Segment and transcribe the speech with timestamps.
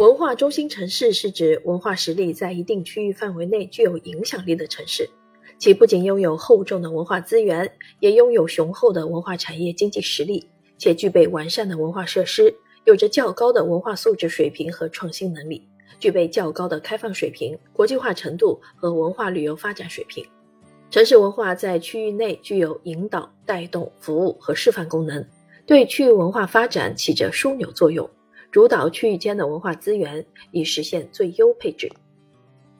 [0.00, 5.06] 文化中心城市是指文化实力在一定区域范围内具有影响力的城市，
[5.58, 12.54] 其不仅拥有厚重的文化资源，也拥有雄厚的文化产业经济实力，且具备完善的文化设施，
[12.86, 15.68] 有着较高的文化素质水平和创新能力，
[15.98, 20.24] 具备较高的开放水平、国际化程度和文化旅游发展水平。
[20.90, 25.22] 城市文化在区域内具有引导、带动、服务和示范功能，
[25.66, 28.08] 对区域文化发展起着枢纽作用。
[28.50, 31.90] 主导区域间的文化资源，以实现最优配置。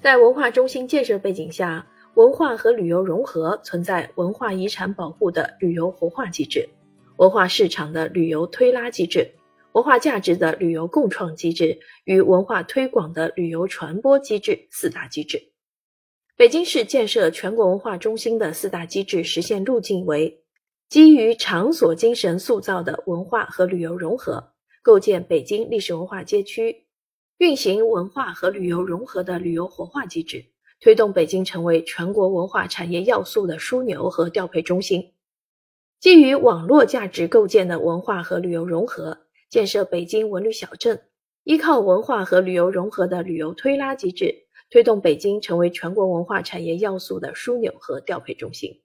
[0.00, 6.68] 在文化中心建设背景下，文化和旅游融合存在文化遗产保护的旅游活化机制、
[7.16, 9.30] 文化市场的旅游推拉机制、
[9.72, 15.52] 文化价值的旅游共创机制与文化推广的旅游传播机制四大机制。
[16.36, 20.40] 北京市建设全国文化中心的四大机制实现路径为：
[20.88, 24.52] 基于场所精神塑造的文化和旅游融合。
[24.82, 26.86] 构建北京历史文化街区，
[27.38, 30.44] 运行文化和旅游融合的旅游活化机制，
[30.80, 35.12] 推动北京成为全国文化产业要素的枢纽和调配中心。
[36.00, 41.02] 基于网络价值构建的文化和旅游融合，建设北京文旅小镇，
[41.42, 48.80] 依靠文化和旅游融合的旅游推拉机制，推动北京成为全国文化产业要素的枢纽和调配中心。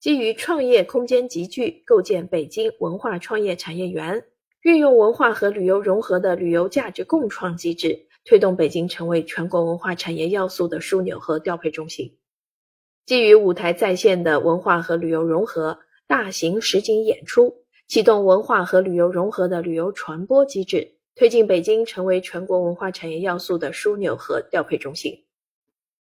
[0.00, 4.24] 基于创业空间集聚，构建北京文化创业产业园。
[4.66, 12.16] 运用文化和旅游融合的旅游价值共创机制，推动北京成为全国文化产业要素的枢纽和调配中心。
[13.04, 15.78] 基于舞台再现的文化和旅游融合，
[16.08, 25.22] 大型实景演出，启动文化和旅游融合的旅游传播机制，推进北京成为全国文化产业要素的枢纽和调配中心。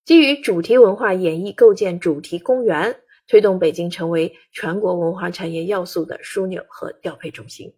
[0.05, 2.97] 基于主题文化演绎，构建主题公园，
[3.29, 7.73] 推动北京成为全国文化产业要素的枢纽和调配中心。